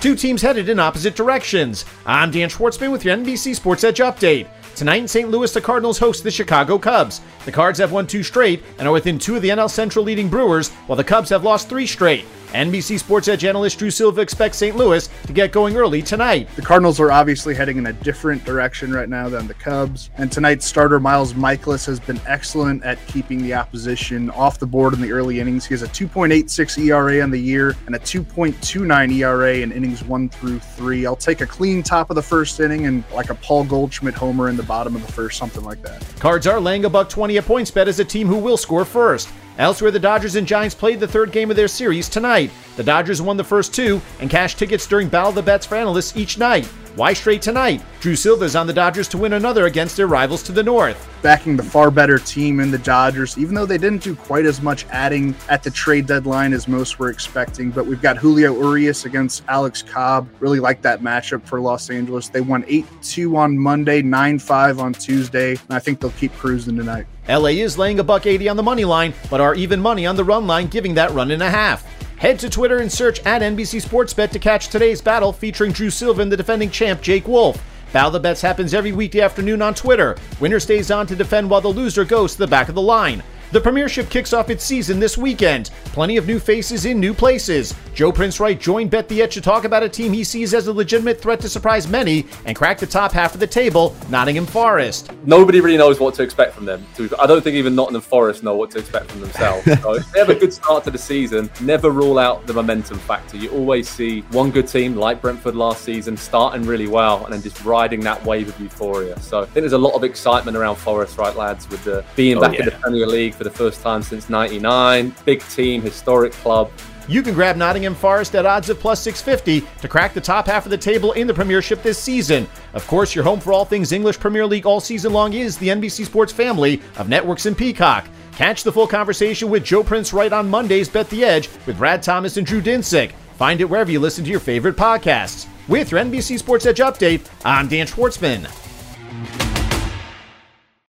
[0.00, 1.84] Two teams headed in opposite directions.
[2.06, 4.48] I'm Dan Schwartzman with your NBC Sports Edge update.
[4.74, 5.28] Tonight in St.
[5.28, 7.20] Louis, the Cardinals host the Chicago Cubs.
[7.44, 10.30] The Cards have won two straight and are within two of the NL Central leading
[10.30, 12.24] Brewers, while the Cubs have lost three straight.
[12.52, 14.76] NBC Sports Edge analyst Drew Silva expects St.
[14.76, 16.48] Louis to get going early tonight.
[16.56, 20.32] The Cardinals are obviously heading in a different direction right now than the Cubs, and
[20.32, 25.00] tonight's starter Miles Mikolas has been excellent at keeping the opposition off the board in
[25.00, 25.64] the early innings.
[25.64, 30.28] He has a 2.86 ERA on the year and a 2.29 ERA in innings one
[30.28, 31.06] through three.
[31.06, 34.48] I'll take a clean top of the first inning and like a Paul Goldschmidt homer
[34.48, 36.04] in the bottom of the first, something like that.
[36.18, 38.84] Cards are laying a buck 20 a points bet as a team who will score
[38.84, 39.28] first.
[39.60, 42.39] Elsewhere, the Dodgers and Giants played the third game of their series tonight.
[42.76, 45.74] The Dodgers won the first two and cashed tickets during Battle of the Bets for
[45.74, 46.66] analysts each night.
[46.96, 47.82] Why straight tonight?
[48.00, 51.08] Drew Silva's on the Dodgers to win another against their rivals to the north.
[51.22, 54.60] Backing the far better team in the Dodgers, even though they didn't do quite as
[54.60, 57.70] much adding at the trade deadline as most were expecting.
[57.70, 60.28] But we've got Julio Urias against Alex Cobb.
[60.40, 62.28] Really like that matchup for Los Angeles.
[62.28, 66.32] They won 8 2 on Monday, 9 5 on Tuesday, and I think they'll keep
[66.34, 67.06] cruising tonight.
[67.28, 70.16] LA is laying a buck 80 on the money line, but are even money on
[70.16, 71.86] the run line, giving that run and a half.
[72.20, 76.20] Head to Twitter and search at NBC Sportsbet to catch today's battle featuring Drew Silva
[76.20, 77.64] and the defending champ Jake Wolf.
[77.94, 80.18] Battle the Bets happens every weekday afternoon on Twitter.
[80.38, 83.22] Winner stays on to defend while the loser goes to the back of the line.
[83.52, 85.70] The Premiership kicks off its season this weekend.
[85.86, 87.74] Plenty of new faces in new places.
[87.94, 90.68] Joe Prince Wright joined Bet the Edge to talk about a team he sees as
[90.68, 94.46] a legitimate threat to surprise many and crack the top half of the table, Nottingham
[94.46, 95.10] Forest.
[95.24, 96.86] Nobody really knows what to expect from them.
[97.18, 99.64] I don't think even Nottingham Forest know what to expect from themselves.
[99.82, 102.98] so if they have a good start to the season, never rule out the momentum
[103.00, 103.36] factor.
[103.36, 107.42] You always see one good team, like Brentford last season, starting really well and then
[107.42, 109.18] just riding that wave of euphoria.
[109.20, 112.38] So I think there's a lot of excitement around Forest, right, lads, with the being
[112.38, 112.60] oh, back yeah.
[112.60, 115.14] in the Premier League for the first time since 99.
[115.24, 116.70] Big team, historic club.
[117.10, 120.64] You can grab Nottingham Forest at odds of plus 650 to crack the top half
[120.64, 122.46] of the table in the Premiership this season.
[122.72, 125.70] Of course, your home for all things English Premier League all season long is the
[125.70, 128.06] NBC Sports family of networks and Peacock.
[128.36, 132.00] Catch the full conversation with Joe Prince Wright on Mondays Bet the Edge with Brad
[132.00, 133.10] Thomas and Drew Dinsick.
[133.34, 135.48] Find it wherever you listen to your favorite podcasts.
[135.66, 138.69] With your NBC Sports Edge update, I'm Dan Schwartzman.